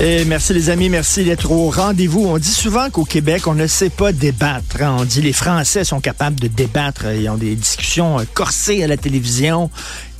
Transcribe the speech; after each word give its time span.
Merci 0.00 0.54
les 0.54 0.70
amis, 0.70 0.88
merci 0.88 1.24
d'être 1.24 1.50
au 1.52 1.68
rendez-vous. 1.68 2.24
On 2.26 2.38
dit 2.38 2.48
souvent 2.50 2.88
qu'au 2.88 3.04
Québec, 3.04 3.46
on 3.46 3.54
ne 3.54 3.66
sait 3.66 3.90
pas 3.90 4.12
débattre. 4.12 4.80
hein. 4.82 4.96
On 4.98 5.04
dit 5.04 5.20
les 5.20 5.34
Français 5.34 5.84
sont 5.84 6.00
capables 6.00 6.40
de 6.40 6.48
débattre. 6.48 7.04
Ils 7.14 7.28
ont 7.28 7.36
des 7.36 7.54
discussions 7.54 8.18
euh, 8.18 8.22
corsées 8.32 8.82
à 8.82 8.86
la 8.86 8.96
télévision. 8.96 9.70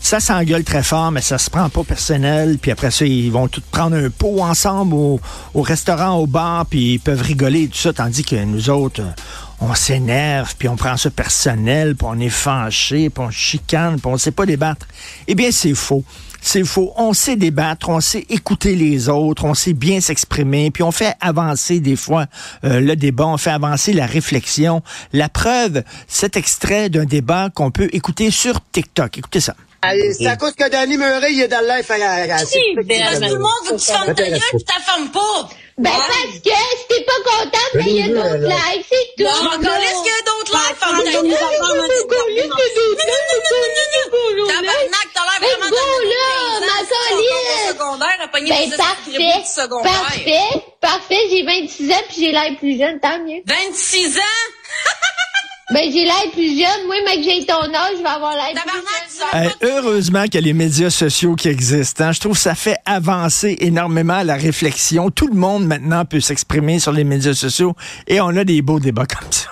Ça 0.03 0.20
s'engueule 0.20 0.64
très 0.64 0.83
fort, 0.83 1.11
mais 1.12 1.22
ça 1.22 1.39
se 1.39 1.48
prend 1.48 1.69
pas 1.70 1.83
personnel. 1.84 2.59
Puis 2.61 2.70
après 2.70 2.91
ça, 2.91 3.06
ils 3.06 3.31
vont 3.33 3.48
tous 3.48 3.62
prendre 3.70 3.97
un 3.97 4.11
pot 4.11 4.42
ensemble 4.42 4.95
au, 4.95 5.19
au 5.55 5.62
restaurant, 5.62 6.17
au 6.19 6.27
bar, 6.27 6.67
puis 6.67 6.94
ils 6.94 7.00
peuvent 7.00 7.22
rigoler 7.22 7.62
et 7.62 7.69
tout 7.69 7.78
ça, 7.78 7.92
tandis 7.94 8.22
que 8.22 8.37
nous 8.44 8.69
autres, 8.69 9.00
on 9.61 9.75
s'énerve, 9.75 10.55
puis 10.58 10.69
on 10.69 10.77
prend 10.77 10.97
ça 10.97 11.11
personnel, 11.11 11.94
puis 11.97 12.06
on 12.11 12.19
est 12.19 12.28
fâché, 12.30 13.11
puis 13.11 13.25
on 13.25 13.30
chicane, 13.30 14.00
puis 14.00 14.11
on 14.11 14.16
sait 14.16 14.30
pas 14.30 14.47
débattre. 14.47 14.86
Eh 15.27 15.34
bien, 15.34 15.50
c'est 15.50 15.75
faux. 15.75 16.05
C'est 16.42 16.64
faux. 16.64 16.94
On 16.97 17.12
sait 17.12 17.36
débattre, 17.36 17.91
on 17.91 18.00
sait 18.00 18.25
écouter 18.31 18.75
les 18.75 19.11
autres, 19.11 19.44
on 19.44 19.53
sait 19.53 19.75
bien 19.75 20.00
s'exprimer, 20.00 20.70
puis 20.70 20.83
on 20.83 20.91
fait 20.91 21.14
avancer 21.20 21.81
des 21.81 21.97
fois 21.97 22.25
euh, 22.64 22.81
le 22.81 22.97
débat, 22.97 23.27
on 23.27 23.36
fait 23.36 23.50
avancer 23.50 23.92
la 23.92 24.06
réflexion. 24.06 24.83
La 25.12 25.28
preuve, 25.28 25.83
cet 26.08 26.38
extrait 26.38 26.88
d'un 26.88 27.05
débat 27.05 27.50
qu'on 27.55 27.70
peut 27.70 27.91
écouter 27.92 28.31
sur 28.31 28.58
TikTok. 28.72 29.19
Écoutez 29.19 29.41
ça. 29.41 29.55
C'est 30.19 30.27
à 30.27 30.36
cause 30.36 30.53
que 30.55 30.70
Danny 30.70 30.97
Murray, 30.97 31.33
il 31.33 31.41
est 31.42 31.48
dans 31.48 31.61
l'air. 31.61 31.83
À- 32.33 32.44
Parce 33.05 33.19
que 33.20 33.25
tout 33.28 33.34
le 33.34 33.41
monde 33.41 33.50
veut 33.70 33.77
que 33.77 33.81
tu 33.83 33.86
fermes 33.92 34.14
ta 34.14 34.22
gueule 34.31 34.41
pis 34.58 34.64
ta 34.64 34.81
fermes 34.81 35.08
pas. 35.11 35.48
Ben, 35.81 35.91
parce 35.91 36.39
que 36.45 36.50
si 36.50 36.84
t'es 36.89 37.05
pas 37.05 37.20
contente, 37.25 37.73
ben, 37.75 37.84
il 37.86 37.97
y 37.97 38.03
a 38.03 38.09
d'autres 38.09 38.45
likes, 38.45 38.86
c'est 38.89 39.09
tout. 39.17 39.31
Je 39.31 39.45
m'en 39.45 39.59
calisse 39.59 40.00
qu'il 40.03 40.12
y 40.12 40.20
a 40.20 40.25
d'autres 40.27 40.53
lives, 40.53 40.77
ferme 40.78 41.03
ta 41.03 41.11
gueule. 41.11 41.22
Tabarnak, 44.47 45.09
t'as 45.14 45.25
l'air 45.25 45.41
vraiment 45.41 45.70
bon, 45.70 45.77
de 45.77 46.61
ma 46.61 46.84
colline. 46.91 47.69
secondaire 47.72 48.19
à 48.22 48.28
pogner 48.28 48.50
Ben, 48.50 48.77
parfait, 48.77 49.42
parfait, 49.83 50.62
parfait, 50.81 51.22
j'ai 51.31 51.42
26 51.45 51.91
ans 51.92 52.03
puis 52.09 52.27
j'ai 52.27 52.33
l'air 52.33 52.56
plus 52.59 52.78
jeune, 52.78 53.00
tant 53.00 53.19
mieux. 53.20 53.41
26 53.47 54.19
ans? 54.19 54.21
Ben, 55.72 55.84
j'ai 55.92 56.04
l'air 56.04 56.31
plus 56.32 56.48
jeune, 56.58 56.86
moi, 56.86 56.97
mec, 57.06 57.20
j'ai 57.22 57.47
ton 57.47 57.62
âge, 57.62 57.92
je 57.97 58.03
vais 58.03 58.08
avoir 58.08 58.32
l'air 58.32 58.53
plus 58.64 58.72
jeune. 58.72 59.44
Euh, 59.47 59.48
heureusement 59.62 60.25
qu'il 60.25 60.34
y 60.34 60.38
a 60.38 60.41
les 60.41 60.53
médias 60.53 60.91
sociaux 60.91 61.36
qui 61.36 61.48
existent. 61.48 62.04
hein. 62.04 62.12
Je 62.12 62.19
trouve 62.20 62.32
que 62.32 62.38
ça 62.38 62.56
fait 62.56 62.78
avancer 62.86 63.56
énormément 63.60 64.22
la 64.25 64.34
réflexion. 64.34 65.10
Tout 65.10 65.28
le 65.28 65.34
monde 65.36 65.66
maintenant 65.66 66.04
peut 66.04 66.20
s'exprimer 66.20 66.81
sur 66.81 66.91
les 66.92 67.04
médias 67.04 67.34
sociaux 67.34 67.75
et 68.08 68.20
on 68.20 68.28
a 68.36 68.42
des 68.44 68.62
beaux 68.62 68.81
débats 68.81 69.06
comme 69.06 69.31
ça. 69.31 69.48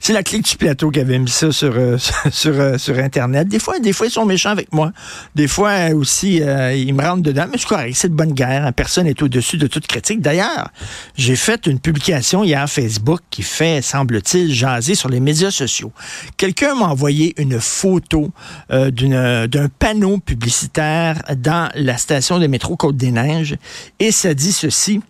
C'est 0.00 0.12
la 0.12 0.22
clique 0.22 0.48
du 0.48 0.56
plateau 0.56 0.90
qui 0.90 1.00
avait 1.00 1.18
mis 1.18 1.30
ça 1.30 1.52
sur, 1.52 1.74
euh, 1.76 1.96
euh, 2.46 2.78
sur 2.78 2.98
Internet. 2.98 3.48
Des 3.48 3.58
fois, 3.58 3.78
des 3.78 3.92
fois, 3.92 4.06
ils 4.06 4.12
sont 4.12 4.24
méchants 4.24 4.50
avec 4.50 4.72
moi. 4.72 4.92
Des 5.34 5.48
fois 5.48 5.70
euh, 5.70 5.94
aussi, 5.94 6.36
ils 6.36 6.94
me 6.94 7.02
rentrent 7.02 7.22
dedans. 7.22 7.46
Mais 7.50 7.58
c'est 7.58 7.68
correct, 7.68 7.94
c'est 7.94 8.08
de 8.08 8.14
bonne 8.14 8.32
guerre. 8.32 8.66
hein. 8.66 8.72
Personne 8.72 9.06
n'est 9.06 9.22
au-dessus 9.22 9.56
de 9.56 9.66
toute 9.66 9.86
critique. 9.86 10.20
D'ailleurs, 10.20 10.70
j'ai 11.16 11.36
fait 11.36 11.66
une 11.66 11.80
publication 11.80 12.44
hier 12.44 12.68
Facebook 12.68 13.20
qui 13.30 13.42
fait, 13.42 13.82
semble-t-il, 13.82 14.52
jaser 14.52 14.94
sur 14.94 15.08
les 15.08 15.20
médias 15.20 15.50
sociaux. 15.50 15.92
Quelqu'un 16.36 16.74
m'a 16.74 16.86
envoyé 16.86 17.34
une 17.40 17.60
photo 17.60 18.30
d'un 18.70 19.68
panneau 19.78 20.18
publicitaire 20.18 21.22
dans 21.36 21.70
la 21.74 21.96
station 21.96 22.38
de 22.38 22.46
métro 22.46 22.76
Côte-des-Neiges 22.76 23.56
et 23.98 24.12
ça 24.12 24.34
dit 24.34 24.52
ceci. 24.52 25.00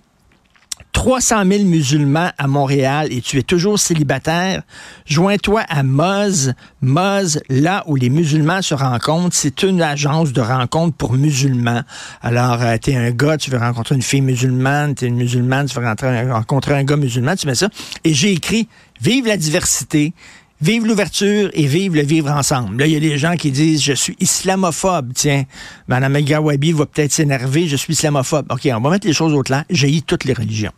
300 0.96 1.44
000 1.44 1.64
musulmans 1.64 2.30
à 2.38 2.46
Montréal 2.46 3.08
et 3.10 3.20
tu 3.20 3.38
es 3.38 3.42
toujours 3.42 3.78
célibataire, 3.78 4.62
joins-toi 5.04 5.60
à 5.68 5.82
Moz. 5.82 6.54
Moz, 6.80 7.38
là 7.50 7.84
où 7.86 7.96
les 7.96 8.08
musulmans 8.08 8.62
se 8.62 8.72
rencontrent, 8.72 9.36
c'est 9.36 9.62
une 9.62 9.82
agence 9.82 10.32
de 10.32 10.40
rencontre 10.40 10.96
pour 10.96 11.12
musulmans. 11.12 11.82
Alors, 12.22 12.62
euh, 12.62 12.76
tu 12.82 12.92
es 12.92 12.96
un 12.96 13.10
gars, 13.10 13.36
tu 13.36 13.50
veux 13.50 13.58
rencontrer 13.58 13.94
une 13.94 14.02
fille 14.02 14.22
musulmane, 14.22 14.94
tu 14.94 15.04
es 15.04 15.08
une 15.08 15.16
musulmane, 15.16 15.66
tu 15.66 15.78
veux 15.78 15.86
rencontrer 16.32 16.74
un 16.74 16.84
gars 16.84 16.96
musulman, 16.96 17.36
tu 17.36 17.46
mets 17.46 17.54
ça. 17.54 17.68
Et 18.02 18.14
j'ai 18.14 18.32
écrit, 18.32 18.66
vive 19.02 19.26
la 19.26 19.36
diversité. 19.36 20.14
Vive 20.62 20.86
l'ouverture 20.86 21.50
et 21.52 21.66
vive 21.66 21.94
le 21.94 22.00
vivre 22.00 22.30
ensemble. 22.30 22.78
Là, 22.78 22.86
il 22.86 22.94
y 22.94 22.96
a 22.96 23.00
des 23.00 23.18
gens 23.18 23.36
qui 23.36 23.50
disent 23.50 23.82
je 23.82 23.92
suis 23.92 24.16
islamophobe. 24.18 25.12
Tiens, 25.14 25.44
Mme 25.88 26.16
El 26.16 26.74
va 26.74 26.86
peut-être 26.86 27.12
s'énerver, 27.12 27.68
je 27.68 27.76
suis 27.76 27.92
islamophobe. 27.92 28.50
OK, 28.50 28.66
on 28.74 28.80
va 28.80 28.88
mettre 28.88 29.06
les 29.06 29.12
choses 29.12 29.34
au 29.34 29.42
clair. 29.42 29.64
J'ai 29.68 30.00
toutes 30.00 30.24
les 30.24 30.32
religions. 30.32 30.72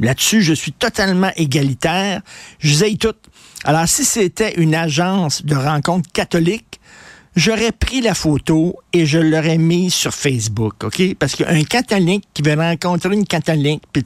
Là-dessus, 0.00 0.42
je 0.42 0.52
suis 0.52 0.72
totalement 0.72 1.30
égalitaire. 1.36 2.22
Je 2.58 2.84
les 2.84 2.96
toutes. 2.96 3.28
Alors, 3.64 3.88
si 3.88 4.04
c'était 4.04 4.54
une 4.54 4.74
agence 4.74 5.44
de 5.44 5.56
rencontres 5.56 6.10
catholiques, 6.12 6.80
j'aurais 7.34 7.72
pris 7.72 8.00
la 8.00 8.14
photo 8.14 8.76
et 8.92 9.06
je 9.06 9.18
l'aurais 9.18 9.58
mise 9.58 9.94
sur 9.94 10.14
Facebook, 10.14 10.84
OK? 10.84 11.14
Parce 11.18 11.34
qu'un 11.34 11.64
catholique 11.64 12.24
qui 12.34 12.42
veut 12.42 12.54
rencontrer 12.54 13.14
une 13.14 13.26
catholique, 13.26 13.82
puis 13.92 14.04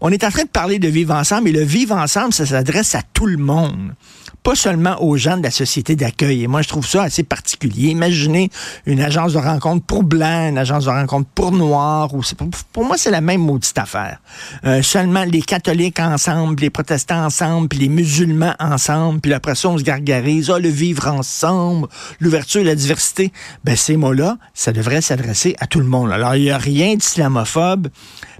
on 0.00 0.10
est 0.10 0.24
en 0.24 0.30
train 0.30 0.44
de 0.44 0.48
parler 0.48 0.78
de 0.78 0.88
vivre 0.88 1.14
ensemble, 1.14 1.48
et 1.48 1.52
le 1.52 1.62
vivre 1.62 1.94
ensemble, 1.94 2.32
ça 2.32 2.46
s'adresse 2.46 2.94
à 2.94 3.02
tout 3.12 3.26
le 3.26 3.36
monde 3.36 3.94
pas 4.42 4.54
seulement 4.54 5.02
aux 5.02 5.16
gens 5.16 5.36
de 5.36 5.42
la 5.42 5.50
société 5.50 5.96
d'accueil. 5.96 6.44
Et 6.44 6.46
moi, 6.46 6.62
je 6.62 6.68
trouve 6.68 6.86
ça 6.86 7.02
assez 7.02 7.22
particulier. 7.22 7.90
Imaginez 7.90 8.50
une 8.86 9.00
agence 9.00 9.32
de 9.32 9.38
rencontre 9.38 9.84
pour 9.84 10.02
blancs, 10.02 10.50
une 10.50 10.58
agence 10.58 10.84
de 10.84 10.90
rencontre 10.90 11.28
pour 11.34 11.52
noirs. 11.52 12.14
Ou 12.14 12.22
pour, 12.36 12.48
pour 12.72 12.84
moi, 12.84 12.96
c'est 12.96 13.10
la 13.10 13.20
même 13.20 13.40
maudite 13.40 13.76
affaire. 13.78 14.18
Euh, 14.64 14.82
seulement 14.82 15.24
les 15.24 15.42
catholiques 15.42 16.00
ensemble, 16.00 16.60
les 16.60 16.70
protestants 16.70 17.24
ensemble, 17.24 17.68
puis 17.68 17.78
les 17.78 17.88
musulmans 17.88 18.54
ensemble, 18.58 19.20
puis 19.20 19.32
après 19.32 19.54
ça, 19.54 19.68
on 19.68 19.78
se 19.78 19.82
gargarise. 19.82 20.50
Ah, 20.54 20.58
le 20.58 20.68
vivre 20.68 21.08
ensemble, 21.08 21.88
l'ouverture, 22.20 22.64
la 22.64 22.74
diversité. 22.74 23.32
Ben, 23.64 23.76
ces 23.76 23.96
mots-là, 23.96 24.38
ça 24.54 24.72
devrait 24.72 25.00
s'adresser 25.00 25.56
à 25.60 25.66
tout 25.66 25.80
le 25.80 25.86
monde. 25.86 26.10
Alors, 26.10 26.36
il 26.36 26.42
n'y 26.44 26.50
a 26.50 26.58
rien 26.58 26.94
d'islamophobe. 26.94 27.88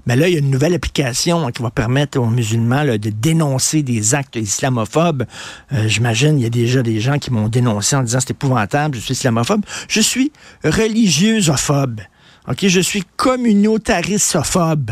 Mais 0.05 0.15
là, 0.15 0.27
il 0.27 0.33
y 0.33 0.35
a 0.35 0.39
une 0.39 0.49
nouvelle 0.49 0.73
application 0.73 1.49
qui 1.51 1.61
va 1.61 1.71
permettre 1.71 2.19
aux 2.19 2.27
musulmans 2.27 2.83
là, 2.83 2.97
de 2.97 3.09
dénoncer 3.09 3.83
des 3.83 4.15
actes 4.15 4.35
islamophobes. 4.35 5.25
Euh, 5.73 5.87
J'imagine, 5.87 6.39
il 6.39 6.43
y 6.43 6.47
a 6.47 6.49
déjà 6.49 6.81
des 6.81 6.99
gens 6.99 7.19
qui 7.19 7.31
m'ont 7.31 7.49
dénoncé 7.49 7.95
en 7.95 8.03
disant 8.03 8.19
c'est 8.19 8.31
épouvantable, 8.31 8.95
je 8.95 9.01
suis 9.01 9.13
islamophobe. 9.13 9.63
Je 9.87 10.01
suis 10.01 10.31
religieuxophobe. 10.63 12.01
OK, 12.47 12.67
je 12.67 12.79
suis 12.79 13.03
communautaristophobe. 13.15 14.91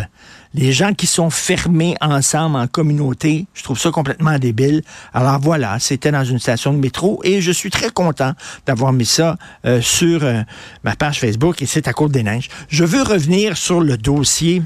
Les 0.54 0.72
gens 0.72 0.94
qui 0.94 1.08
sont 1.08 1.30
fermés 1.30 1.96
ensemble 2.02 2.56
en 2.56 2.68
communauté, 2.68 3.48
je 3.54 3.64
trouve 3.64 3.80
ça 3.80 3.90
complètement 3.92 4.38
débile. 4.38 4.82
Alors 5.14 5.40
voilà, 5.40 5.80
c'était 5.80 6.12
dans 6.12 6.24
une 6.24 6.40
station 6.40 6.74
de 6.74 6.78
métro 6.78 7.20
et 7.24 7.42
je 7.42 7.52
suis 7.52 7.70
très 7.70 7.90
content 7.90 8.34
d'avoir 8.66 8.94
mis 8.94 9.06
ça 9.06 9.38
euh, 9.66 9.82
sur 9.82 10.24
euh, 10.24 10.42
ma 10.84 10.96
page 10.96 11.20
Facebook 11.20 11.62
et 11.62 11.66
c'est 11.66 11.88
à 11.88 11.94
Côte 11.94 12.12
des 12.12 12.24
Neiges. 12.24 12.50
Je 12.70 12.84
veux 12.84 13.02
revenir 13.02 13.58
sur 13.58 13.82
le 13.82 13.98
dossier 13.98 14.62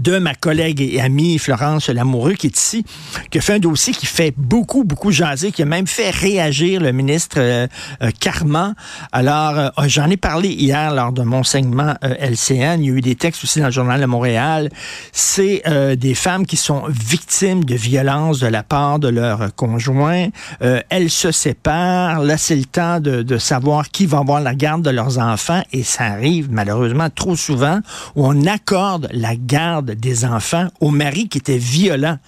de 0.00 0.18
ma 0.18 0.34
collègue 0.34 0.80
et 0.80 1.00
amie 1.00 1.38
Florence 1.38 1.88
Lamoureux, 1.88 2.34
qui 2.34 2.48
est 2.48 2.56
ici, 2.56 2.84
qui 3.30 3.38
a 3.38 3.40
fait 3.40 3.54
un 3.54 3.58
dossier 3.58 3.92
qui 3.92 4.06
fait 4.06 4.34
beaucoup, 4.36 4.84
beaucoup 4.84 5.10
jaser, 5.10 5.52
qui 5.52 5.62
a 5.62 5.66
même 5.66 5.86
fait 5.86 6.10
réagir 6.10 6.80
le 6.80 6.92
ministre 6.92 7.36
euh, 7.38 7.66
euh, 8.02 8.10
Carman. 8.20 8.74
Alors, 9.12 9.58
euh, 9.58 9.68
j'en 9.86 10.10
ai 10.10 10.16
parlé 10.16 10.48
hier 10.48 10.94
lors 10.94 11.12
de 11.12 11.22
mon 11.22 11.42
segment 11.42 11.94
LCN. 12.02 12.82
Il 12.82 12.86
y 12.86 12.90
a 12.90 12.94
eu 12.94 13.00
des 13.00 13.14
textes 13.14 13.44
aussi 13.44 13.60
dans 13.60 13.66
le 13.66 13.72
Journal 13.72 14.00
de 14.00 14.06
Montréal. 14.06 14.70
C'est 15.12 15.62
des 15.96 16.14
femmes 16.14 16.46
qui 16.46 16.56
sont 16.56 16.84
victimes 16.88 17.64
de 17.64 17.74
violences 17.74 18.40
de 18.40 18.46
la 18.46 18.62
part 18.62 18.98
de 18.98 19.08
leur 19.08 19.54
conjoint. 19.54 20.28
Elles 20.60 21.10
se 21.10 21.32
séparent. 21.32 22.22
Là, 22.22 22.36
c'est 22.36 22.56
le 22.56 22.64
temps 22.64 23.00
de, 23.00 23.22
de 23.22 23.38
savoir 23.38 23.88
qui 23.90 24.06
va 24.06 24.18
avoir 24.18 24.40
la 24.40 24.54
garde 24.54 24.82
de 24.82 24.90
leurs 24.90 25.18
enfants. 25.18 25.62
Et 25.72 25.82
ça 25.82 26.04
arrive 26.04 26.50
malheureusement 26.50 27.08
trop 27.10 27.36
souvent 27.36 27.80
où 28.14 28.26
on 28.26 28.46
accorde 28.46 29.08
la 29.12 29.36
garde 29.36 29.85
des 29.94 30.24
enfants 30.24 30.68
au 30.80 30.90
mari 30.90 31.28
qui 31.28 31.38
était 31.38 31.58
violent. 31.58 32.18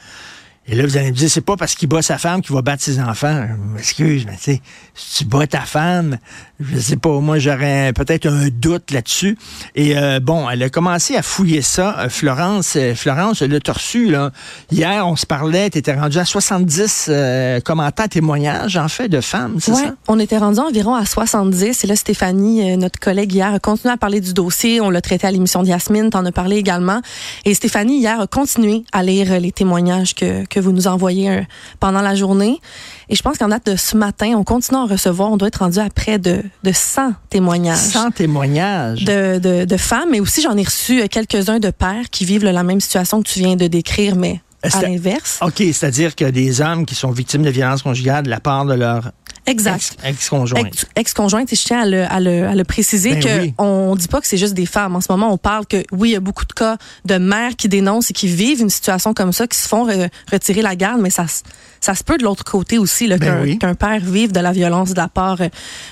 Et 0.71 0.75
là, 0.75 0.85
vous 0.85 0.97
allez 0.99 1.11
me 1.11 1.17
dire, 1.17 1.31
c'est 1.31 1.41
pas 1.41 1.57
parce 1.57 1.75
qu'il 1.75 1.89
bat 1.89 2.03
sa 2.03 2.19
femme 2.19 2.43
qu'il 2.43 2.55
va 2.55 2.61
battre 2.61 2.83
ses 2.83 3.01
enfants. 3.01 3.47
Je 3.49 3.75
m'excuse, 3.75 4.27
mais 4.27 4.37
tu 4.37 4.43
sais, 4.43 4.61
si 4.95 5.19
tu 5.19 5.25
bats 5.25 5.47
ta 5.47 5.61
femme, 5.63 6.19
je 6.61 6.79
sais 6.79 6.97
pas, 6.97 7.21
moi 7.21 7.39
j'aurais 7.39 7.93
peut-être 7.95 8.27
un 8.27 8.49
doute 8.49 8.91
là-dessus. 8.91 9.39
Et 9.75 9.97
euh, 9.97 10.21
bon, 10.21 10.49
elle 10.51 10.63
a 10.63 10.69
commencé 10.69 11.17
à 11.17 11.23
fouiller 11.23 11.63
ça. 11.63 11.99
Euh, 12.01 12.09
Florence, 12.11 12.75
euh, 12.77 12.95
Florence, 12.95 13.41
le 13.41 13.59
reçu, 13.67 14.11
là. 14.11 14.31
Hier, 14.71 15.07
on 15.07 15.17
se 15.17 15.25
parlait, 15.25 15.71
tu 15.71 15.79
étais 15.79 15.95
rendu 15.95 16.19
à 16.19 16.25
70 16.27 17.07
euh, 17.09 17.61
commentaires, 17.61 18.09
témoignages, 18.09 18.77
en 18.77 18.89
fait, 18.89 19.09
de 19.09 19.21
femmes, 19.23 19.57
c'est 19.61 19.73
Ouais, 19.73 19.83
ça? 19.85 19.95
on 20.09 20.19
était 20.19 20.39
rendu 20.39 20.59
environ 20.61 20.95
à 20.95 21.07
70. 21.07 21.85
Et 21.85 21.87
là, 21.87 21.97
Stéphanie, 21.97 22.73
euh, 22.73 22.77
notre 22.77 22.99
collègue 22.99 23.33
hier, 23.33 23.55
a 23.55 23.59
continué 23.59 23.95
à 23.95 23.97
parler 23.97 24.21
du 24.21 24.35
dossier. 24.35 24.81
On 24.83 24.91
l'a 24.91 25.01
traité 25.01 25.27
à 25.27 25.31
l'émission 25.31 25.63
de 25.63 25.69
Yasmine, 25.69 26.11
t'en 26.11 26.27
as 26.27 26.33
parlé 26.33 26.57
également. 26.57 27.01
Et 27.47 27.55
Stéphanie, 27.55 27.99
hier, 28.01 28.21
a 28.21 28.27
continué 28.27 28.85
à 28.93 29.03
lire 29.03 29.41
les 29.41 29.53
témoignages 29.53 30.15
que, 30.15 30.45
que 30.47 30.58
vous 30.61 30.73
nous 30.73 30.87
envoyez 30.87 31.31
euh, 31.31 31.41
pendant 31.81 32.01
la 32.03 32.15
journée. 32.15 32.61
Et 33.09 33.15
je 33.17 33.23
pense 33.23 33.39
qu'en 33.39 33.49
date 33.49 33.67
de 33.67 33.77
ce 33.77 33.97
matin, 33.97 34.33
on 34.37 34.45
continue 34.45 34.79
à 34.79 34.83
en 34.83 34.87
recevoir. 34.87 35.31
On 35.31 35.37
doit 35.37 35.49
être 35.49 35.61
rendu 35.61 35.79
à 35.79 35.89
près 35.91 36.19
de, 36.19 36.43
de 36.63 36.73
100 36.73 37.13
témoignages. 37.31 37.79
100 37.79 38.11
témoignages. 38.13 39.05
De, 39.05 39.39
de, 39.39 39.65
de 39.65 39.77
femmes, 39.77 40.09
mais 40.13 40.21
aussi 40.21 40.43
j'en 40.43 40.57
ai 40.57 40.63
reçu 40.65 41.01
euh, 41.03 41.07
quelques-uns 41.11 41.59
de 41.59 41.71
pères 41.71 42.11
qui 42.11 42.25
vivent 42.25 42.45
là, 42.45 42.53
la 42.53 42.63
même 42.65 42.81
situation 42.81 43.23
que 43.23 43.29
tu 43.29 43.39
viens 43.41 43.57
de 43.57 43.67
décrire, 43.67 44.17
mais 44.17 44.41
à 44.63 44.71
C'est- 44.71 44.83
l'inverse. 44.83 45.39
OK, 45.43 45.55
c'est-à-dire 45.59 46.17
que 46.17 46.25
des 46.25 46.61
hommes 46.61 46.85
qui 46.85 46.95
sont 46.95 47.11
victimes 47.11 47.43
de 47.43 47.51
violences 47.51 47.83
conjugales 47.83 48.25
de 48.25 48.31
la 48.31 48.41
part 48.41 48.65
de 48.65 48.75
leur 48.75 49.13
Exact. 49.49 49.77
ex- 49.77 49.97
ex-conjoint. 50.05 50.65
Ex- 50.65 50.87
Ex-conjointe, 50.97 51.53
et 51.53 51.57
je 51.57 51.63
tiens 51.65 51.81
à 51.81 51.87
le, 51.87 52.05
à 52.05 52.21
le, 52.21 52.47
à 52.47 52.55
le 52.55 52.65
préciser 52.65 53.15
Ben 53.15 53.23
que 53.23 53.41
oui. 53.41 53.55
on 53.59 53.95
dit 53.97 54.09
pas 54.09 54.21
que 54.21 54.27
c'est 54.27 54.37
juste 54.37 54.55
des 54.55 54.67
femmes. 54.67 54.97
En 54.97 55.01
ce 55.01 55.07
moment, 55.11 55.33
on 55.33 55.39
parle 55.39 55.67
que 55.67 55.83
oui, 55.93 56.11
il 56.11 56.13
y 56.13 56.17
a 56.17 56.21
beaucoup 56.21 56.45
de 56.45 56.53
cas 56.53 56.77
de 57.05 57.17
mères 57.17 57.57
qui 57.57 57.69
dénoncent 57.69 58.11
et 58.11 58.13
qui 58.15 58.29
vivent 58.29 58.61
une 58.61 58.71
situation 58.71 59.15
comme 59.15 59.33
ça, 59.33 59.47
qui 59.47 59.59
se 59.59 59.69
font 59.69 59.87
re- 59.89 60.09
retirer 60.31 60.63
la 60.63 60.77
garde, 60.77 61.01
mais 61.01 61.11
ça, 61.11 61.27
se- 61.27 61.43
ça 61.81 61.95
se 61.95 62.05
peut 62.05 62.19
de 62.19 62.25
l'autre 62.25 62.45
côté 62.45 62.79
aussi, 62.79 63.09
Ben 63.09 63.19
qu'un 63.19 63.41
oui. 63.43 63.59
père 63.79 64.01
vive 64.01 64.33
de 64.33 64.41
la 64.41 64.53
violence 64.53 64.91
de 64.91 64.97
la 64.97 65.09
part 65.09 65.41
euh, 65.41 65.49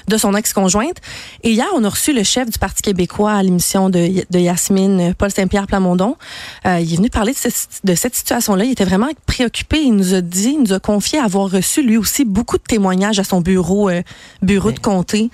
de 0.08 0.16
son 0.16 0.34
ex-conjointe. 0.34 0.96
Et 1.42 1.50
hier, 1.52 1.66
on 1.74 1.84
a 1.84 1.88
reçu 1.88 2.12
le 2.12 2.22
chef 2.22 2.50
du 2.50 2.58
Parti 2.58 2.82
québécois 2.82 3.32
à 3.32 3.42
l'émission 3.42 3.88
de, 3.90 4.24
de 4.30 4.38
Yasmine, 4.38 5.00
euh, 5.00 5.12
Paul 5.16 5.30
Saint-Pierre 5.30 5.66
Plamondon. 5.66 6.16
Euh, 6.66 6.80
il 6.80 6.92
est 6.92 6.96
venu 6.96 7.10
parler 7.10 7.32
de, 7.32 7.38
cette- 7.38 7.80
de 7.84 7.94
cette 7.94 8.14
situation-là. 8.14 8.64
Il 8.64 8.72
était 8.72 8.84
vraiment 8.84 9.08
préoccupé. 9.26 9.80
Il 9.82 9.94
nous 9.96 10.14
a 10.14 10.20
dit, 10.20 10.54
il 10.58 10.62
nous 10.62 10.72
a 10.72 10.80
confié 10.80 11.18
avoir 11.18 11.50
reçu 11.50 11.82
lui 11.82 11.96
aussi 11.96 12.24
beaucoup 12.24 12.58
de 12.58 12.62
témoignages 12.62 13.18
à 13.18 13.24
son 13.24 13.40
bureau, 13.46 13.88
euh, 13.88 14.02
bureau 14.42 14.72
de 14.72 14.78
comté. 14.80 15.30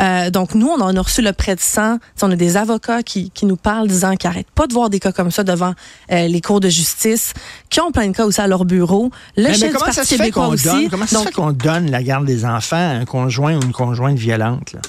Euh, 0.00 0.30
donc 0.30 0.54
nous, 0.54 0.68
on 0.68 0.80
en 0.80 0.96
a 0.96 1.00
reçu 1.02 1.20
le 1.20 1.32
près 1.32 1.54
de 1.56 1.60
100. 1.60 1.98
T'sais, 1.98 2.24
On 2.26 2.30
a 2.30 2.36
des 2.36 2.56
avocats 2.56 3.02
qui, 3.02 3.30
qui 3.30 3.44
nous 3.44 3.56
parlent 3.56 3.88
disant 3.88 4.14
qu'ils 4.16 4.30
n'arrêtent 4.30 4.50
pas 4.54 4.66
de 4.68 4.72
voir 4.72 4.88
des 4.88 5.00
cas 5.00 5.12
comme 5.12 5.30
ça 5.32 5.42
devant 5.42 5.74
euh, 6.12 6.28
les 6.28 6.40
cours 6.40 6.60
de 6.60 6.68
justice, 6.68 7.32
qui 7.70 7.80
ont 7.80 7.90
plein 7.90 8.08
de 8.08 8.16
cas 8.16 8.24
aussi 8.24 8.40
à 8.40 8.46
leur 8.46 8.64
bureau. 8.64 9.10
Le 9.36 9.42
Mais, 9.42 9.48
mais 9.50 9.54
chef 9.54 9.72
comment 9.72 9.86
ça 9.86 9.94
Parti 9.96 10.00
se 10.00 10.14
fait 10.14 10.16
québécois 10.18 10.46
qu'on 10.46 10.52
aussi. 10.52 10.64
donne, 10.64 10.88
comment 10.90 11.06
ça 11.06 11.08
se 11.10 11.14
Donc, 11.16 11.24
fait 11.26 11.32
qu'on 11.32 11.52
donne 11.52 11.90
la 11.90 12.02
garde 12.02 12.24
des 12.26 12.44
enfants 12.44 12.76
à 12.76 12.94
un 13.00 13.04
conjoint 13.04 13.56
ou 13.56 13.62
une 13.62 13.72
conjointe 13.72 14.16
violente? 14.16 14.72
là? 14.72 14.80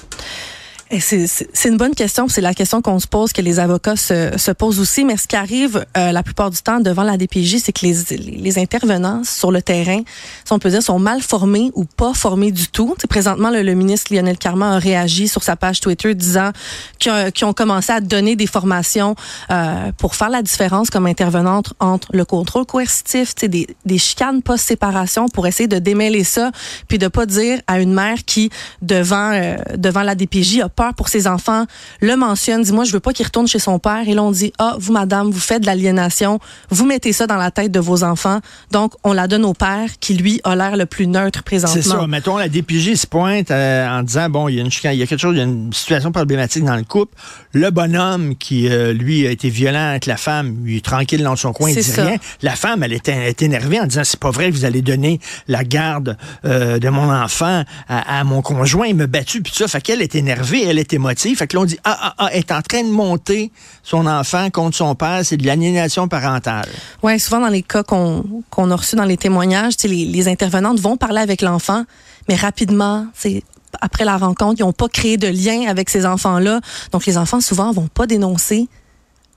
C'est 1.00 1.68
une 1.68 1.76
bonne 1.76 1.94
question. 1.94 2.28
C'est 2.28 2.40
la 2.40 2.54
question 2.54 2.80
qu'on 2.80 2.98
se 2.98 3.06
pose, 3.06 3.32
que 3.32 3.42
les 3.42 3.58
avocats 3.58 3.96
se, 3.96 4.36
se 4.38 4.50
posent 4.52 4.80
aussi. 4.80 5.04
Mais 5.04 5.16
ce 5.18 5.28
qui 5.28 5.36
arrive 5.36 5.84
euh, 5.96 6.12
la 6.12 6.22
plupart 6.22 6.50
du 6.50 6.62
temps 6.62 6.80
devant 6.80 7.02
la 7.02 7.18
DPJ, 7.18 7.58
c'est 7.62 7.72
que 7.72 7.84
les, 7.84 8.16
les 8.16 8.58
intervenants 8.58 9.22
sur 9.22 9.52
le 9.52 9.60
terrain, 9.60 10.00
si 10.44 10.52
on 10.52 10.58
peut 10.58 10.70
dire, 10.70 10.82
sont 10.82 10.98
mal 10.98 11.20
formés 11.20 11.70
ou 11.74 11.84
pas 11.84 12.14
formés 12.14 12.52
du 12.52 12.68
tout. 12.68 12.94
Tu 12.96 13.02
sais, 13.02 13.06
présentement, 13.06 13.50
le, 13.50 13.62
le 13.62 13.74
ministre 13.74 14.14
Lionel 14.14 14.38
Carman 14.38 14.72
a 14.72 14.78
réagi 14.78 15.28
sur 15.28 15.42
sa 15.42 15.56
page 15.56 15.80
Twitter 15.80 16.14
disant 16.14 16.52
qu'ils 16.98 17.12
ont- 17.12 17.30
qu'ils 17.32 17.46
ont 17.46 17.52
commencé 17.52 17.92
à 17.92 18.00
donner 18.00 18.34
des 18.34 18.46
formations 18.46 19.14
euh, 19.50 19.92
pour 19.98 20.14
faire 20.14 20.30
la 20.30 20.40
différence 20.42 20.88
comme 20.88 21.06
intervenante 21.06 21.74
entre 21.80 22.08
le 22.14 22.24
contrôle 22.24 22.64
coercitif, 22.64 23.34
des, 23.34 23.66
des 23.84 23.98
chicanes 23.98 24.40
post-séparation 24.42 25.28
pour 25.28 25.46
essayer 25.46 25.68
de 25.68 25.78
démêler 25.78 26.24
ça, 26.24 26.50
puis 26.88 26.96
de 26.98 27.08
pas 27.08 27.26
dire 27.26 27.60
à 27.66 27.78
une 27.80 27.92
mère 27.92 28.24
qui, 28.24 28.48
devant, 28.80 29.32
euh, 29.32 29.56
devant 29.76 30.02
la 30.02 30.14
DPJ, 30.14 30.60
a 30.60 30.68
peur 30.78 30.94
pour 30.94 31.08
ses 31.08 31.26
enfants, 31.26 31.64
le 32.00 32.14
mentionne, 32.16 32.62
dit 32.62 32.72
moi 32.72 32.84
je 32.84 32.92
veux 32.92 33.00
pas 33.00 33.12
qu'il 33.12 33.26
retourne 33.26 33.48
chez 33.48 33.58
son 33.58 33.78
père, 33.80 34.04
et 34.08 34.14
là 34.14 34.22
on 34.22 34.30
dit 34.30 34.52
ah 34.58 34.76
vous 34.78 34.92
madame 34.92 35.30
vous 35.30 35.40
faites 35.40 35.62
de 35.62 35.66
l'aliénation, 35.66 36.38
vous 36.70 36.86
mettez 36.86 37.12
ça 37.12 37.26
dans 37.26 37.36
la 37.36 37.50
tête 37.50 37.72
de 37.72 37.80
vos 37.80 38.04
enfants, 38.04 38.38
donc 38.70 38.92
on 39.02 39.12
la 39.12 39.26
donne 39.26 39.44
au 39.44 39.54
père 39.54 39.88
qui 39.98 40.14
lui 40.14 40.40
a 40.44 40.54
l'air 40.54 40.76
le 40.76 40.86
plus 40.86 41.06
neutre 41.08 41.42
présentement. 41.42 41.82
C'est 41.82 41.88
ça. 41.88 42.06
Mettons, 42.06 42.36
la 42.38 42.48
DPJ 42.48 42.94
se 42.94 43.06
pointe 43.06 43.50
euh, 43.50 43.88
en 43.88 44.02
disant, 44.04 44.28
bon, 44.30 44.48
il 44.48 44.54
y 44.54 44.58
a 44.58 44.62
une 44.62 44.70
chicane- 44.70 44.94
il 44.94 45.00
y 45.00 45.02
a 45.02 45.06
quelque 45.06 45.20
chose, 45.20 45.34
il 45.34 45.38
y 45.38 45.42
a 45.42 45.44
une 45.44 45.72
situation 45.72 46.12
problématique 46.12 46.64
dans 46.64 46.76
le 46.76 46.84
couple. 46.84 47.14
Le 47.52 47.70
bonhomme 47.70 48.36
qui, 48.36 48.68
euh, 48.68 48.92
lui, 48.92 49.26
a 49.26 49.30
été 49.30 49.48
violent 49.50 49.90
avec 49.90 50.06
la 50.06 50.16
femme, 50.16 50.64
lui 50.64 50.76
est 50.76 50.84
tranquille 50.84 51.22
dans 51.22 51.34
son 51.36 51.52
coin, 51.52 51.70
il 51.70 51.76
dit 51.76 51.82
ça. 51.82 52.04
rien. 52.04 52.16
La 52.42 52.54
femme, 52.54 52.82
elle 52.84 52.92
est, 52.92 53.08
est 53.08 53.42
énervée 53.42 53.80
en 53.80 53.86
disant, 53.86 54.02
c'est 54.04 54.20
pas 54.20 54.30
vrai 54.30 54.50
que 54.50 54.54
vous 54.54 54.64
allez 54.64 54.82
donner 54.82 55.18
la 55.48 55.64
garde 55.64 56.16
euh, 56.44 56.78
de 56.78 56.88
mon 56.88 57.12
enfant 57.12 57.64
à, 57.88 58.20
à 58.20 58.24
mon 58.24 58.42
conjoint, 58.42 58.86
il 58.86 58.94
m'a 58.96 59.06
battu, 59.08 59.42
puis 59.42 59.52
tout 59.52 59.58
ça. 59.58 59.68
Fait 59.68 59.80
qu'elle 59.80 60.02
est 60.02 60.14
énervée, 60.14 60.67
elle 60.68 60.78
est 60.78 60.92
émotive. 60.92 61.36
Fait 61.38 61.46
que 61.46 61.56
là, 61.56 61.62
on 61.62 61.66
dit, 61.66 61.78
ah, 61.84 61.98
ah, 62.00 62.14
ah, 62.18 62.28
elle 62.32 62.38
est 62.38 62.52
en 62.52 62.62
train 62.62 62.82
de 62.82 62.90
monter 62.90 63.50
son 63.82 64.06
enfant 64.06 64.50
contre 64.50 64.76
son 64.76 64.94
père, 64.94 65.20
c'est 65.24 65.36
de 65.36 65.46
l'aliénation 65.46 66.08
parentale. 66.08 66.68
Ouais, 67.02 67.18
souvent 67.18 67.40
dans 67.40 67.48
les 67.48 67.62
cas 67.62 67.82
qu'on 67.82 68.70
a 68.70 68.74
reçus 68.74 68.96
dans 68.96 69.04
les 69.04 69.16
témoignages, 69.16 69.74
les, 69.84 70.04
les 70.04 70.28
intervenantes 70.28 70.80
vont 70.80 70.96
parler 70.96 71.20
avec 71.20 71.42
l'enfant, 71.42 71.84
mais 72.28 72.36
rapidement, 72.36 73.06
c'est 73.14 73.42
après 73.80 74.04
la 74.04 74.16
rencontre, 74.16 74.56
ils 74.60 74.64
n'ont 74.64 74.72
pas 74.72 74.88
créé 74.88 75.16
de 75.16 75.28
lien 75.28 75.68
avec 75.68 75.90
ces 75.90 76.06
enfants-là. 76.06 76.60
Donc 76.92 77.06
les 77.06 77.18
enfants 77.18 77.40
souvent 77.40 77.72
vont 77.72 77.88
pas 77.88 78.06
dénoncer 78.06 78.68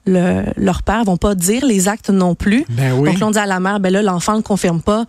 le, 0.05 0.43
leur 0.57 0.83
père, 0.83 1.03
vont 1.03 1.17
pas 1.17 1.35
dire 1.35 1.65
les 1.65 1.87
actes 1.87 2.09
non 2.09 2.35
plus. 2.35 2.65
Ben 2.69 2.93
oui. 2.93 3.09
Donc 3.09 3.19
là, 3.19 3.27
on 3.27 3.31
dit 3.31 3.39
à 3.39 3.45
la 3.45 3.59
mère, 3.59 3.79
ben 3.79 3.91
là, 3.91 4.01
l'enfant 4.01 4.35
le 4.35 4.41
confirme 4.41 4.81
pas. 4.81 5.05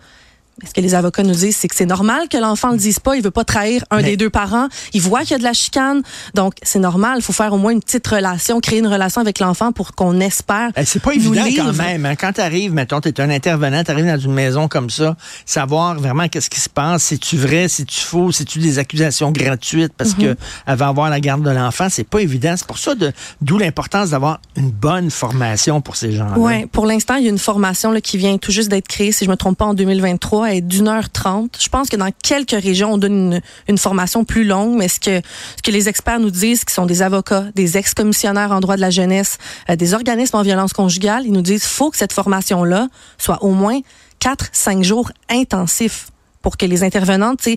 Mais 0.61 0.67
Ce 0.69 0.73
que 0.73 0.81
les 0.81 0.93
avocats 0.93 1.23
nous 1.23 1.33
disent, 1.33 1.57
c'est 1.57 1.67
que 1.67 1.75
c'est 1.75 1.85
normal 1.87 2.27
que 2.29 2.37
l'enfant 2.37 2.69
le 2.71 2.77
dise 2.77 2.99
pas. 2.99 3.15
Il 3.15 3.23
veut 3.23 3.31
pas 3.31 3.43
trahir 3.43 3.83
un 3.89 3.97
Mais- 3.97 4.03
des 4.03 4.17
deux 4.17 4.29
parents. 4.29 4.67
Il 4.93 5.01
voit 5.01 5.21
qu'il 5.21 5.31
y 5.31 5.33
a 5.33 5.37
de 5.39 5.43
la 5.43 5.53
chicane. 5.53 6.03
Donc, 6.35 6.53
c'est 6.61 6.77
normal. 6.79 7.15
Il 7.17 7.21
faut 7.23 7.33
faire 7.33 7.53
au 7.53 7.57
moins 7.57 7.71
une 7.71 7.81
petite 7.81 8.05
relation, 8.05 8.59
créer 8.59 8.79
une 8.79 8.87
relation 8.87 9.19
avec 9.19 9.39
l'enfant 9.39 9.71
pour 9.71 9.93
qu'on 9.95 10.19
espère. 10.19 10.69
Eh, 10.77 10.85
C'est 10.85 11.01
pas 11.01 11.13
évident 11.15 11.43
quand 11.55 11.73
même. 11.73 12.05
hein. 12.05 12.15
Quand 12.15 12.33
tu 12.33 12.41
arrives, 12.41 12.71
mettons, 12.71 13.01
tu 13.01 13.09
es 13.09 13.19
un 13.19 13.29
intervenant, 13.31 13.83
tu 13.83 13.89
arrives 13.91 14.05
dans 14.05 14.19
une 14.19 14.33
maison 14.33 14.67
comme 14.67 14.89
ça, 14.91 15.15
savoir 15.45 15.95
vraiment 15.95 16.27
qu'est-ce 16.27 16.49
qui 16.51 16.59
se 16.59 16.69
passe, 16.69 17.03
si 17.03 17.17
tu 17.19 17.35
vrai, 17.35 17.67
si 17.67 17.85
tu 17.85 17.99
faux, 17.99 18.31
si 18.31 18.45
tu 18.45 18.59
des 18.59 18.77
accusations 18.79 19.31
gratuites 19.31 19.93
parce 19.97 20.15
Mhm. 20.17 20.23
que 20.23 20.35
elle 20.67 20.75
va 20.77 20.87
avoir 20.87 21.09
la 21.09 21.19
garde 21.19 21.43
de 21.43 21.49
l'enfant, 21.49 21.87
c'est 21.89 22.03
pas 22.07 22.19
évident. 22.19 22.53
C'est 22.55 22.67
pour 22.67 22.77
ça 22.77 22.93
d'où 23.41 23.57
l'importance 23.57 24.11
d'avoir 24.11 24.39
une 24.55 24.69
bonne 24.69 25.09
formation 25.09 25.81
pour 25.81 25.95
ces 25.95 26.11
gens-là. 26.11 26.37
Ouais, 26.37 26.67
pour 26.71 26.85
l'instant, 26.85 27.15
il 27.15 27.23
y 27.23 27.27
a 27.27 27.31
une 27.31 27.39
formation 27.39 27.91
là, 27.91 28.01
qui 28.01 28.17
vient 28.17 28.37
tout 28.37 28.51
juste 28.51 28.69
d'être 28.69 28.87
créée, 28.87 29.11
si 29.11 29.25
je 29.25 29.29
me 29.29 29.35
trompe 29.35 29.57
pas, 29.57 29.65
en 29.65 29.73
2023, 29.73 30.42
elle 30.45 30.57
est 30.57 30.61
d'une 30.61 30.87
heure 30.87 31.09
trente. 31.09 31.57
Je 31.59 31.69
pense 31.69 31.89
que 31.89 31.95
dans 31.95 32.09
quelques 32.23 32.51
régions, 32.51 32.93
on 32.93 32.97
donne 32.97 33.33
une, 33.33 33.41
une 33.67 33.77
formation 33.77 34.23
plus 34.25 34.43
longue, 34.43 34.75
mais 34.77 34.87
ce 34.87 34.99
que, 34.99 35.21
ce 35.55 35.61
que 35.63 35.71
les 35.71 35.89
experts 35.89 36.19
nous 36.19 36.31
disent, 36.31 36.65
qui 36.65 36.73
sont 36.73 36.85
des 36.85 37.01
avocats, 37.01 37.45
des 37.55 37.77
ex-commissionnaires 37.77 38.51
en 38.51 38.59
droit 38.59 38.75
de 38.75 38.81
la 38.81 38.89
jeunesse, 38.89 39.37
euh, 39.69 39.75
des 39.75 39.93
organismes 39.93 40.37
en 40.37 40.41
violence 40.43 40.73
conjugale, 40.73 41.23
ils 41.25 41.31
nous 41.31 41.41
disent 41.41 41.65
faut 41.65 41.91
que 41.91 41.97
cette 41.97 42.13
formation-là 42.13 42.87
soit 43.17 43.43
au 43.43 43.51
moins 43.51 43.79
4-5 44.21 44.83
jours 44.83 45.11
intensifs 45.29 46.07
pour 46.41 46.57
que 46.57 46.65
les 46.65 46.83
intervenantes, 46.83 47.47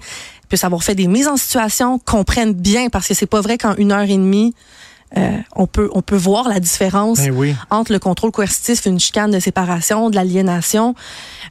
puissent 0.48 0.64
avoir 0.64 0.82
fait 0.82 0.94
des 0.94 1.08
mises 1.08 1.28
en 1.28 1.36
situation, 1.36 1.98
comprennent 1.98 2.52
bien, 2.52 2.88
parce 2.88 3.08
que 3.08 3.14
c'est 3.14 3.26
pas 3.26 3.40
vrai 3.40 3.58
qu'en 3.58 3.74
une 3.74 3.92
heure 3.92 4.08
et 4.08 4.16
demie, 4.16 4.54
euh, 5.16 5.36
on 5.54 5.66
peut 5.66 5.88
on 5.92 6.02
peut 6.02 6.16
voir 6.16 6.48
la 6.48 6.60
différence 6.60 7.18
Ben 7.18 7.32
oui. 7.32 7.54
entre 7.70 7.92
le 7.92 7.98
contrôle 7.98 8.32
coercitif, 8.32 8.86
une 8.86 8.98
chicane 8.98 9.30
de 9.30 9.40
séparation, 9.40 10.10
de 10.10 10.16
l'aliénation. 10.16 10.94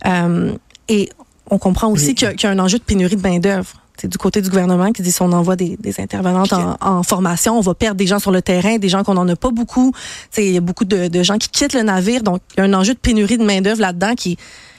Euh, 0.06 0.54
et 0.88 1.10
on 1.50 1.58
comprend 1.58 1.88
aussi 1.90 2.16
qu'il 2.16 2.28
y, 2.28 2.32
a- 2.32 2.34
qu'il 2.34 2.48
y 2.48 2.52
a 2.52 2.56
un 2.56 2.60
enjeu 2.60 2.78
de 2.78 2.84
pénurie 2.84 3.16
de 3.16 3.22
main-d'œuvre. 3.22 3.68
c'est 4.00 4.08
du 4.08 4.18
côté 4.18 4.42
du 4.42 4.50
gouvernement 4.50 4.92
qui 4.92 5.02
dit 5.02 5.12
si 5.12 5.22
on 5.22 5.32
envoie 5.32 5.56
des, 5.56 5.78
des 5.80 6.00
intervenantes 6.02 6.52
en, 6.54 6.78
en, 6.82 7.04
formation, 7.04 7.58
on 7.58 7.62
va 7.62 7.74
perdre 7.74 7.98
des 7.98 8.08
gens 8.08 8.20
sur 8.20 8.32
le 8.32 8.42
terrain, 8.42 8.78
des 8.78 8.90
gens 8.90 9.04
qu'on 9.04 9.14
n'en 9.14 9.28
a 9.28 9.36
pas 9.36 9.52
beaucoup. 9.52 9.94
Il 10.38 10.52
y 10.52 10.58
a 10.58 10.62
beaucoup 10.62 10.86
de, 10.86 11.08
de, 11.08 11.24
gens 11.24 11.38
qui 11.38 11.50
quittent 11.50 11.74
le 11.74 11.84
navire, 11.84 12.24
donc 12.24 12.42
il 12.56 12.60
y 12.60 12.62
a 12.62 12.66
un 12.66 12.74
enjeu 12.74 12.94
de 12.94 13.00
pénurie 13.00 13.38
de 13.38 13.44
main-d'œuvre 13.46 13.82
là-dedans 13.82 14.16
qui, 14.16 14.38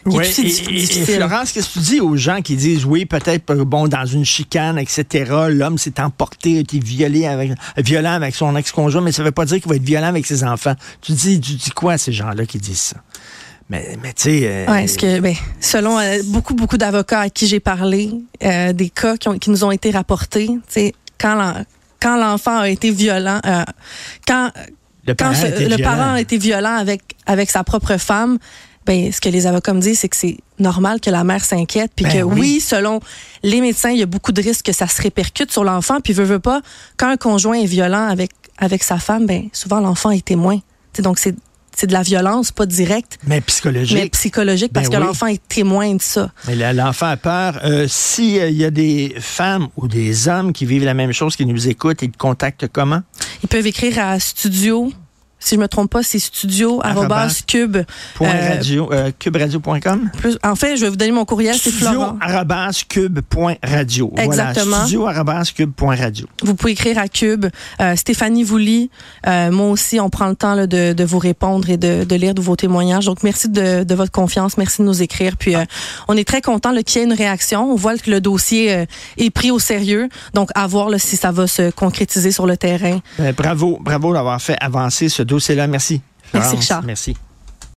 qui 0.08 0.16
ouais, 0.16 0.28
est 0.28 0.38
et, 0.38 0.82
et, 0.82 0.86
Florence, 1.16 1.52
qu'est-ce 1.52 1.68
que 1.68 1.72
tu 1.74 1.78
dis 1.80 2.00
aux 2.00 2.16
gens 2.16 2.42
qui 2.42 2.56
disent 2.56 2.84
oui, 2.84 3.06
peut-être 3.06 3.54
bon 3.54 3.88
dans 3.88 4.04
une 4.06 4.24
chicane, 4.24 4.78
etc. 4.78 5.32
L'homme 5.48 5.78
s'est 5.78 5.98
emporté, 6.00 6.58
a 6.58 6.60
été 6.60 6.78
violé 6.78 7.26
avec, 7.26 7.52
violent 7.78 8.12
avec 8.12 8.34
son 8.34 8.54
ex-conjoint, 8.54 9.00
mais 9.00 9.12
ça 9.12 9.22
ne 9.22 9.28
veut 9.28 9.32
pas 9.32 9.46
dire 9.46 9.60
qu'il 9.60 9.68
va 9.68 9.76
être 9.76 9.82
violent 9.82 10.06
avec 10.08 10.26
ses 10.26 10.44
enfants. 10.44 10.74
Tu 11.00 11.12
dis, 11.12 11.40
tu 11.40 11.54
dis 11.54 11.70
quoi 11.70 11.94
à 11.94 11.98
ces 11.98 12.12
gens-là 12.12 12.44
qui 12.46 12.58
disent 12.58 12.78
ça? 12.80 12.96
Mais, 13.68 13.96
mais 14.00 14.12
tu 14.12 14.22
sais. 14.22 14.40
Euh, 14.44 14.66
ouais, 14.72 14.86
que, 14.86 15.18
ben, 15.20 15.34
selon 15.60 15.98
euh, 15.98 16.18
beaucoup, 16.26 16.54
beaucoup 16.54 16.76
d'avocats 16.76 17.20
à 17.20 17.30
qui 17.30 17.46
j'ai 17.46 17.60
parlé, 17.60 18.12
euh, 18.44 18.72
des 18.72 18.90
cas 18.90 19.16
qui, 19.16 19.28
ont, 19.28 19.38
qui, 19.38 19.50
nous 19.50 19.64
ont 19.64 19.72
été 19.72 19.90
rapportés, 19.90 20.46
tu 20.46 20.60
sais, 20.68 20.94
quand 21.18 21.64
quand 22.00 22.16
l'enfant 22.16 22.58
a 22.58 22.68
été 22.68 22.90
violent, 22.90 23.40
euh, 23.44 23.64
quand 24.26 24.50
le 25.06 25.14
parent, 25.14 25.34
ce, 25.34 25.46
le 25.46 25.76
violent. 25.76 25.82
parent 25.82 26.12
a 26.12 26.20
été 26.20 26.38
violent 26.38 26.76
avec 26.76 27.02
avec 27.26 27.50
sa 27.50 27.64
propre 27.64 27.96
femme, 27.96 28.38
ben 28.84 29.10
ce 29.10 29.20
que 29.20 29.28
les 29.28 29.46
avocats 29.46 29.74
me 29.74 29.80
disent, 29.80 30.00
c'est 30.00 30.08
que 30.08 30.16
c'est 30.16 30.36
normal 30.58 31.00
que 31.00 31.10
la 31.10 31.24
mère 31.24 31.44
s'inquiète, 31.44 31.90
puis 31.96 32.04
Ben 32.04 32.12
que 32.12 32.22
oui. 32.22 32.40
oui. 32.40 32.60
selon 32.60 33.00
les 33.42 33.60
médecins, 33.60 33.90
il 33.90 33.98
y 33.98 34.02
a 34.02 34.06
beaucoup 34.06 34.32
de 34.32 34.42
risques 34.42 34.66
que 34.66 34.72
ça 34.72 34.86
se 34.86 35.02
répercute 35.02 35.50
sur 35.50 35.64
l'enfant, 35.64 36.00
puis 36.00 36.12
veut 36.12 36.24
veut 36.24 36.38
pas 36.38 36.60
quand 36.96 37.08
un 37.08 37.16
conjoint 37.16 37.58
est 37.58 37.66
violent 37.66 38.06
avec 38.06 38.30
avec 38.58 38.82
sa 38.84 38.98
femme, 38.98 39.26
ben 39.26 39.48
souvent 39.52 39.80
l'enfant 39.80 40.10
est 40.10 40.24
témoin. 40.24 40.60
T'sais, 40.92 41.02
donc 41.02 41.18
c'est 41.18 41.34
c'est 41.76 41.86
de 41.86 41.92
la 41.92 42.02
violence, 42.02 42.50
pas 42.52 42.64
directe, 42.66 43.18
mais 43.26 43.40
psychologique. 43.42 43.96
mais 43.98 44.08
psychologique, 44.08 44.72
parce 44.72 44.88
Ben 44.88 44.96
que 44.96 45.00
oui. 45.02 45.06
l'enfant 45.08 45.26
est 45.26 45.46
témoin 45.46 45.94
de 45.94 46.00
ça. 46.02 46.32
Mais 46.48 46.72
l'enfant 46.72 47.06
a 47.06 47.16
peur. 47.18 47.60
Euh, 47.64 47.86
S'il 47.86 48.50
y 48.56 48.64
a 48.64 48.70
des 48.70 49.14
femmes 49.20 49.68
ou 49.76 49.86
des 49.86 50.26
hommes 50.26 50.52
qui 50.54 50.64
vivent 50.64 50.84
la 50.84 50.94
même 50.94 51.12
chose, 51.12 51.36
qui 51.36 51.44
nous 51.44 51.68
écoutent, 51.68 52.00
ils 52.02 52.10
te 52.10 52.16
contactent 52.16 52.66
comment? 52.72 53.02
Ils 53.42 53.48
peuvent 53.48 53.66
écrire 53.66 53.98
à 53.98 54.18
studio, 54.18 54.90
si 55.46 55.54
je 55.54 55.60
me 55.60 55.68
trompe 55.68 55.90
pas, 55.90 56.02
c'est 56.02 56.18
studio 56.18 56.82
cube. 57.46 57.76
Point 58.14 58.28
euh, 58.28 58.48
radio, 58.48 58.92
euh, 58.92 59.10
cuberadio.com? 59.18 60.10
plus, 60.18 60.38
en 60.42 60.56
fait, 60.56 60.76
je 60.76 60.82
vais 60.82 60.90
vous 60.90 60.96
donner 60.96 61.12
mon 61.12 61.24
courriel, 61.24 61.56
c'est 61.56 61.70
Florent. 61.70 62.18
cube.radio. 62.88 64.12
Exactement. 64.16 64.86
Voilà, 65.04 65.44
studio 65.44 65.54
cube.radio. 65.54 66.26
Vous 66.42 66.54
pouvez 66.54 66.72
écrire 66.72 66.98
à 66.98 67.08
Cube. 67.08 67.46
Euh, 67.80 67.94
Stéphanie 67.96 68.42
Vouly, 68.42 68.90
euh, 69.26 69.50
moi 69.50 69.68
aussi, 69.68 70.00
on 70.00 70.10
prend 70.10 70.26
le 70.26 70.34
temps 70.34 70.54
là, 70.54 70.66
de, 70.66 70.92
de 70.92 71.04
vous 71.04 71.18
répondre 71.18 71.70
et 71.70 71.76
de, 71.76 72.04
de 72.04 72.16
lire 72.16 72.34
de 72.34 72.40
vos 72.40 72.56
témoignages. 72.56 73.06
Donc, 73.06 73.22
merci 73.22 73.48
de, 73.48 73.84
de 73.84 73.94
votre 73.94 74.12
confiance, 74.12 74.56
merci 74.58 74.82
de 74.82 74.86
nous 74.86 75.02
écrire. 75.02 75.36
Puis, 75.36 75.54
euh, 75.54 75.64
on 76.08 76.16
est 76.16 76.26
très 76.26 76.40
content 76.40 76.74
qu'il 76.82 77.00
y 77.00 77.04
ait 77.04 77.06
une 77.06 77.12
réaction. 77.16 77.70
On 77.72 77.76
voit 77.76 77.96
que 77.96 78.10
le 78.10 78.20
dossier 78.20 78.72
euh, 78.72 78.84
est 79.16 79.30
pris 79.30 79.50
au 79.50 79.58
sérieux. 79.58 80.08
Donc, 80.34 80.50
à 80.54 80.66
voir 80.66 80.88
là, 80.88 80.98
si 80.98 81.16
ça 81.16 81.30
va 81.30 81.46
se 81.46 81.70
concrétiser 81.70 82.32
sur 82.32 82.46
le 82.46 82.56
terrain. 82.56 82.98
Ben, 83.18 83.32
bravo, 83.32 83.78
bravo 83.80 84.12
d'avoir 84.12 84.40
fait 84.40 84.56
avancer 84.60 85.08
ce 85.08 85.22
dossier-là. 85.36 85.66
Merci. 85.66 86.00
Merci, 86.32 86.48
Florence. 86.48 86.60
Richard. 86.60 86.82
Merci. 86.84 87.16